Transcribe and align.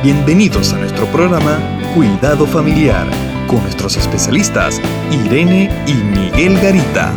Bienvenidos 0.00 0.72
a 0.74 0.78
nuestro 0.78 1.06
programa 1.06 1.58
Cuidado 1.92 2.46
Familiar 2.46 3.04
con 3.48 3.60
nuestros 3.62 3.96
especialistas 3.96 4.80
Irene 5.10 5.68
y 5.88 5.94
Miguel 5.94 6.54
Garita. 6.60 7.12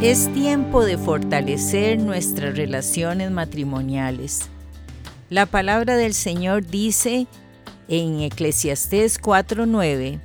Es 0.00 0.32
tiempo 0.32 0.84
de 0.84 0.96
fortalecer 0.96 1.98
nuestras 1.98 2.56
relaciones 2.56 3.32
matrimoniales. 3.32 4.50
La 5.30 5.46
palabra 5.46 5.96
del 5.96 6.14
Señor 6.14 6.64
dice 6.64 7.26
en 7.88 8.20
Eclesiastés 8.20 9.20
4:9, 9.20 10.20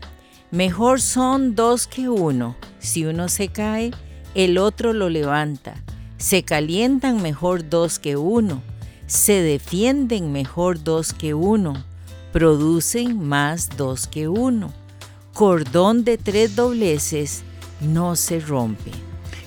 mejor 0.51 1.01
son 1.01 1.55
dos 1.55 1.87
que 1.87 2.09
uno. 2.09 2.55
Si 2.77 3.05
uno 3.05 3.27
se 3.27 3.47
cae, 3.47 3.89
el 4.35 4.59
otro 4.59 4.93
lo 4.93 5.09
levanta. 5.09 5.83
Se 6.17 6.43
calientan 6.43 7.23
mejor 7.23 7.67
dos 7.67 7.97
que 7.97 8.17
uno 8.17 8.61
se 9.07 9.41
defienden 9.41 10.31
mejor 10.31 10.83
dos 10.83 11.13
que 11.13 11.33
uno, 11.33 11.83
producen 12.33 13.27
más 13.27 13.69
dos 13.77 14.07
que 14.07 14.27
uno. 14.27 14.73
Cordón 15.33 16.03
de 16.03 16.17
tres 16.17 16.55
dobleces 16.55 17.43
no 17.81 18.15
se 18.15 18.39
rompe. 18.39 18.91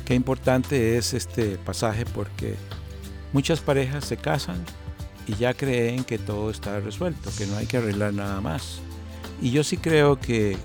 Qué 0.05 0.15
importante 0.15 0.97
es 0.97 1.13
este 1.13 1.57
pasaje 1.57 2.05
porque 2.07 2.55
muchas 3.33 3.61
parejas 3.61 4.05
se 4.05 4.17
casan 4.17 4.65
y 5.27 5.35
ya 5.35 5.55
creen 5.55 6.05
que 6.05 6.19
todo 6.19 6.51
está 6.51 6.81
resuelto, 6.81 7.31
que 7.37 7.47
no 7.47 7.57
hay 7.57 7.67
que 7.67 7.79
arreglar 7.79 8.15
nada 8.15 8.41
más. 8.41 8.81
Y 9.43 9.51
yo 9.51 9.65
sí 9.65 9.77
creo 9.77 10.19
que 10.19 10.57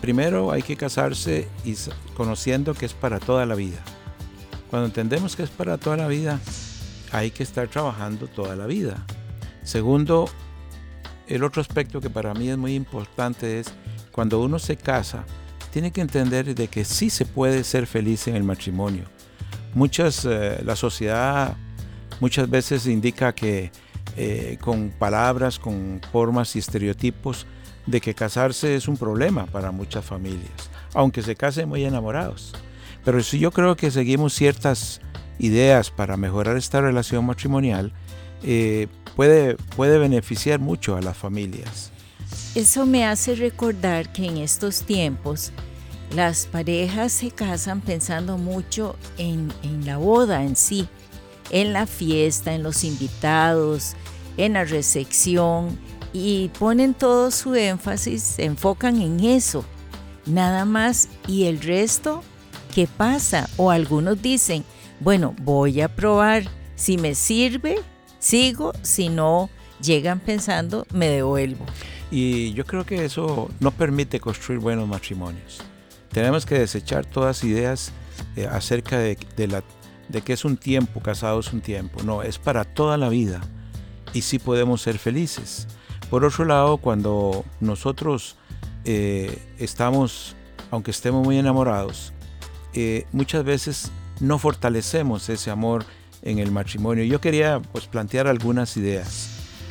primero 0.00 0.52
hay 0.52 0.62
que 0.62 0.76
casarse 0.76 1.48
y 1.64 1.74
conociendo 2.14 2.74
que 2.74 2.86
es 2.86 2.92
para 2.92 3.20
toda 3.20 3.46
la 3.46 3.54
vida. 3.54 3.78
Cuando 4.70 4.86
entendemos 4.86 5.36
que 5.36 5.44
es 5.44 5.50
para 5.50 5.78
toda 5.78 5.96
la 5.96 6.08
vida, 6.08 6.40
hay 7.14 7.30
que 7.30 7.44
estar 7.44 7.68
trabajando 7.68 8.26
toda 8.26 8.56
la 8.56 8.66
vida. 8.66 9.06
Segundo, 9.62 10.28
el 11.28 11.44
otro 11.44 11.62
aspecto 11.62 12.00
que 12.00 12.10
para 12.10 12.34
mí 12.34 12.50
es 12.50 12.58
muy 12.58 12.74
importante 12.74 13.60
es 13.60 13.68
cuando 14.10 14.40
uno 14.40 14.58
se 14.58 14.76
casa, 14.76 15.24
tiene 15.72 15.92
que 15.92 16.00
entender 16.00 16.54
de 16.54 16.66
que 16.66 16.84
sí 16.84 17.10
se 17.10 17.24
puede 17.24 17.62
ser 17.62 17.86
feliz 17.86 18.26
en 18.26 18.34
el 18.34 18.42
matrimonio. 18.42 19.04
Muchas, 19.74 20.24
eh, 20.24 20.60
la 20.64 20.74
sociedad 20.74 21.56
muchas 22.18 22.50
veces 22.50 22.86
indica 22.86 23.32
que 23.32 23.70
eh, 24.16 24.58
con 24.60 24.90
palabras, 24.90 25.60
con 25.60 26.00
formas 26.10 26.56
y 26.56 26.58
estereotipos 26.58 27.46
de 27.86 28.00
que 28.00 28.14
casarse 28.14 28.74
es 28.74 28.88
un 28.88 28.96
problema 28.96 29.46
para 29.46 29.70
muchas 29.70 30.04
familias, 30.04 30.68
aunque 30.94 31.22
se 31.22 31.36
casen 31.36 31.68
muy 31.68 31.84
enamorados. 31.84 32.54
Pero 33.04 33.22
si 33.22 33.38
yo 33.38 33.52
creo 33.52 33.76
que 33.76 33.92
seguimos 33.92 34.34
ciertas 34.34 35.00
ideas 35.38 35.90
para 35.90 36.16
mejorar 36.16 36.56
esta 36.56 36.80
relación 36.80 37.24
matrimonial, 37.24 37.92
eh, 38.42 38.88
puede, 39.16 39.56
puede 39.76 39.98
beneficiar 39.98 40.60
mucho 40.60 40.96
a 40.96 41.02
las 41.02 41.16
familias. 41.16 41.90
Eso 42.54 42.86
me 42.86 43.04
hace 43.04 43.34
recordar 43.34 44.12
que 44.12 44.26
en 44.26 44.38
estos 44.38 44.82
tiempos 44.82 45.52
las 46.14 46.46
parejas 46.46 47.12
se 47.12 47.30
casan 47.30 47.80
pensando 47.80 48.38
mucho 48.38 48.96
en, 49.18 49.52
en 49.62 49.84
la 49.86 49.96
boda 49.96 50.44
en 50.44 50.54
sí, 50.54 50.88
en 51.50 51.72
la 51.72 51.86
fiesta, 51.86 52.54
en 52.54 52.62
los 52.62 52.84
invitados, 52.84 53.94
en 54.36 54.54
la 54.54 54.64
recepción 54.64 55.78
y 56.12 56.48
ponen 56.60 56.94
todo 56.94 57.30
su 57.32 57.54
énfasis, 57.54 58.22
se 58.22 58.44
enfocan 58.44 59.02
en 59.02 59.20
eso, 59.20 59.64
nada 60.26 60.64
más 60.64 61.08
y 61.26 61.44
el 61.44 61.60
resto, 61.60 62.22
¿qué 62.72 62.86
pasa? 62.86 63.48
O 63.56 63.70
algunos 63.72 64.22
dicen, 64.22 64.64
bueno, 65.04 65.36
voy 65.42 65.82
a 65.82 65.94
probar. 65.94 66.44
Si 66.76 66.96
me 66.96 67.14
sirve, 67.14 67.76
sigo. 68.18 68.72
Si 68.82 69.10
no, 69.10 69.50
llegan 69.80 70.18
pensando, 70.18 70.86
me 70.92 71.08
devuelvo. 71.08 71.66
Y 72.10 72.54
yo 72.54 72.64
creo 72.64 72.86
que 72.86 73.04
eso 73.04 73.50
no 73.60 73.70
permite 73.70 74.18
construir 74.18 74.60
buenos 74.60 74.88
matrimonios. 74.88 75.58
Tenemos 76.10 76.46
que 76.46 76.58
desechar 76.58 77.04
todas 77.04 77.44
ideas 77.44 77.92
eh, 78.36 78.46
acerca 78.46 78.98
de, 78.98 79.16
que 79.16 80.32
es 80.32 80.44
un 80.44 80.56
tiempo, 80.56 81.00
casado 81.00 81.40
es 81.40 81.52
un 81.52 81.60
tiempo. 81.60 82.02
No, 82.02 82.22
es 82.22 82.38
para 82.38 82.64
toda 82.64 82.96
la 82.96 83.10
vida. 83.10 83.42
Y 84.14 84.22
sí 84.22 84.38
podemos 84.38 84.80
ser 84.80 84.98
felices. 84.98 85.66
Por 86.08 86.24
otro 86.24 86.46
lado, 86.46 86.78
cuando 86.78 87.44
nosotros 87.60 88.36
eh, 88.84 89.38
estamos, 89.58 90.34
aunque 90.70 90.92
estemos 90.92 91.24
muy 91.24 91.38
enamorados, 91.38 92.12
eh, 92.72 93.06
muchas 93.12 93.44
veces 93.44 93.90
no 94.20 94.38
fortalecemos 94.38 95.28
ese 95.28 95.50
amor 95.50 95.84
en 96.22 96.38
el 96.38 96.50
matrimonio. 96.50 97.04
Yo 97.04 97.20
quería 97.20 97.60
pues, 97.72 97.86
plantear 97.86 98.26
algunas 98.26 98.76
ideas. 98.76 99.30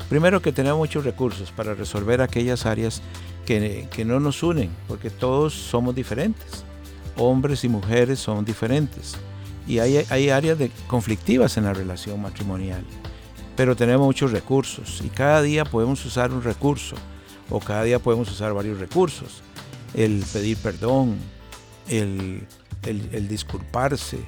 Primero 0.09 0.41
que 0.41 0.51
tenemos 0.51 0.77
muchos 0.77 1.03
recursos 1.03 1.51
para 1.51 1.73
resolver 1.73 2.21
aquellas 2.21 2.65
áreas 2.65 3.01
que, 3.45 4.05
no 4.05 4.19
nos 4.19 4.43
unen, 4.43 4.69
porque 4.87 5.09
todos 5.09 5.53
somos 5.53 5.95
diferentes. 5.95 6.63
Hombres 7.17 7.63
y 7.63 7.69
mujeres 7.69 8.19
son 8.19 8.45
diferentes. 8.45 9.15
Y 9.67 9.79
hay, 9.79 10.05
hay 10.09 10.29
áreas 10.29 10.57
de, 10.57 10.71
conflictivas 10.87 11.57
en 11.57 11.65
la 11.65 11.73
relación 11.73 12.21
matrimonial. 12.21 12.83
Pero 13.55 13.75
tenemos 13.75 14.05
muchos 14.05 14.31
recursos 14.31 15.01
y 15.05 15.09
cada 15.09 15.41
día 15.41 15.63
podemos 15.63 16.03
usar 16.05 16.31
un 16.31 16.43
recurso 16.43 16.95
o 17.49 17.59
cada 17.59 17.83
día 17.83 17.99
podemos 17.99 18.31
usar 18.31 18.53
varios 18.53 18.79
recursos. 18.79 19.41
El 19.93 20.23
pedir 20.33 20.57
perdón, 20.57 21.17
el 21.87 22.47
el, 22.85 23.27
disculparse, 23.27 24.19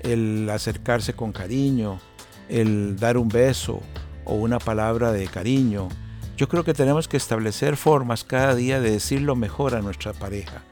el 0.00 0.48
acercarse 0.50 1.14
con 1.14 1.32
cariño, 1.32 2.00
el 2.48 2.96
dar 2.96 3.16
un 3.16 3.28
beso 3.28 3.82
o 4.24 4.34
una 4.34 4.58
palabra 4.58 5.12
de 5.12 5.26
cariño. 5.26 5.88
Yo 6.36 6.48
creo 6.48 6.64
que 6.64 6.74
tenemos 6.74 7.08
que 7.08 7.16
establecer 7.16 7.76
formas 7.76 8.24
cada 8.24 8.54
día 8.54 8.80
de 8.80 8.90
decir 8.90 9.22
lo 9.22 9.36
mejor 9.36 9.74
a 9.74 9.82
nuestra 9.82 10.12
pareja, 10.12 10.62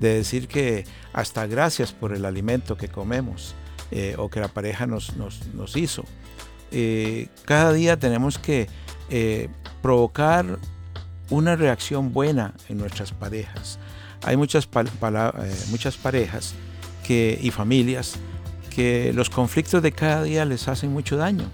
de 0.00 0.14
decir 0.14 0.48
que 0.48 0.84
hasta 1.12 1.46
gracias 1.46 1.92
por 1.92 2.12
el 2.12 2.24
alimento 2.24 2.76
que 2.76 2.88
comemos 2.88 3.54
eh, 3.90 4.16
o 4.18 4.28
que 4.28 4.40
la 4.40 4.48
pareja 4.48 4.86
nos, 4.86 5.12
hizo. 5.76 6.04
Eh, 6.72 7.28
cada 7.44 7.72
día 7.72 7.98
tenemos 7.98 8.38
que 8.38 8.68
eh, 9.08 9.48
provocar 9.82 10.58
una 11.30 11.54
reacción 11.56 12.12
buena 12.12 12.54
en 12.68 12.78
nuestras 12.78 13.12
parejas. 13.12 13.78
Hay 14.22 14.36
muchas, 14.36 14.68
muchas 15.70 15.96
parejas 15.96 16.54
y 17.10 17.50
familias 17.50 18.18
que 18.74 19.12
los 19.14 19.30
conflictos 19.30 19.82
de 19.82 19.92
cada 19.92 20.22
día 20.22 20.44
les 20.44 20.68
hacen 20.68 20.92
mucho 20.92 21.16
daño. 21.16 21.44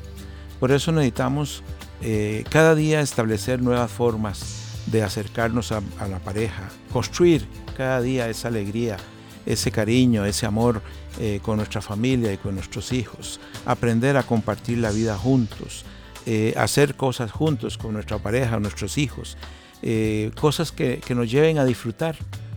Por 0.58 0.72
eso 0.72 0.92
necesitamos 0.92 1.62
eh, 2.02 2.44
cada 2.48 2.74
día 2.74 3.00
establecer 3.00 3.60
nuevas 3.62 3.90
formas 3.90 4.56
de 4.86 5.02
acercarnos 5.02 5.72
a, 5.72 5.82
la 6.08 6.18
pareja, 6.18 6.68
construir 6.92 7.46
cada 7.76 8.00
día 8.00 8.28
esa 8.28 8.48
alegría, 8.48 8.96
ese 9.44 9.70
cariño, 9.70 10.24
ese 10.24 10.46
amor 10.46 10.82
eh, 11.18 11.40
con 11.42 11.58
nuestra 11.58 11.82
familia 11.82 12.32
y 12.32 12.38
con 12.38 12.54
nuestros 12.54 12.92
hijos, 12.92 13.40
aprender 13.66 14.16
a 14.16 14.22
compartir 14.22 14.78
la 14.78 14.90
vida 14.90 15.16
juntos, 15.16 15.84
eh, 16.26 16.54
hacer 16.56 16.94
cosas 16.94 17.30
juntos 17.30 17.76
con 17.76 17.92
nuestra 17.92 18.18
pareja, 18.18 18.58
nuestros 18.58 18.98
hijos, 18.98 19.36
cosas 20.38 20.72
que, 20.72 21.00
que 21.00 21.14
nos 21.14 21.30
lleven 21.30 21.56
a 21.56 21.64
disfrutar 21.64 22.14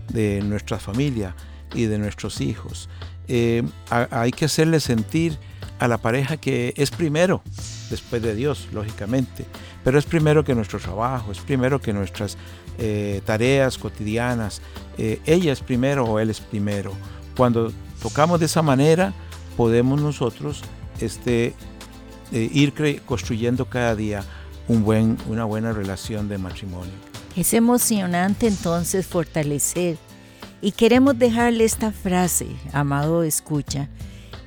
de 0.09 0.41
nuestra 0.41 0.77
familia, 0.77 1.33
y 1.73 1.85
de 1.85 1.97
nuestros 1.97 2.41
hijos. 2.41 2.89
Eh, 3.27 3.63
hay 3.89 4.31
que 4.31 4.45
hacerle 4.45 4.79
sentir 4.79 5.37
a 5.79 5.87
la 5.87 5.97
pareja 5.97 6.37
que 6.37 6.73
es 6.77 6.91
primero, 6.91 7.41
después 7.89 8.21
de 8.21 8.35
Dios, 8.35 8.67
lógicamente, 8.71 9.45
pero 9.83 9.99
es 9.99 10.05
primero 10.05 10.43
que 10.43 10.55
nuestro 10.55 10.79
trabajo, 10.79 11.31
es 11.31 11.39
primero 11.39 11.81
que 11.81 11.93
nuestras 11.93 12.37
eh, 12.77 13.21
tareas 13.25 13.77
cotidianas, 13.77 14.61
eh, 14.97 15.19
ella 15.25 15.51
es 15.51 15.61
primero 15.61 16.05
o 16.05 16.19
él 16.19 16.29
es 16.29 16.39
primero. 16.39 16.93
Cuando 17.35 17.71
tocamos 18.01 18.39
de 18.39 18.45
esa 18.45 18.61
manera, 18.61 19.13
podemos 19.57 20.01
nosotros 20.01 20.61
este, 20.99 21.53
ir 22.31 23.01
construyendo 23.05 23.65
cada 23.65 23.95
día 23.95 24.23
un 24.67 24.83
buen, 24.83 25.17
una 25.27 25.45
buena 25.45 25.73
relación 25.73 26.29
de 26.29 26.37
matrimonio. 26.37 26.93
Es 27.35 27.53
emocionante 27.53 28.47
entonces 28.47 29.07
fortalecer 29.07 29.97
y 30.63 30.71
queremos 30.71 31.19
dejarle 31.19 31.65
esta 31.65 31.91
frase, 31.91 32.47
amado 32.71 33.21
escucha. 33.23 33.89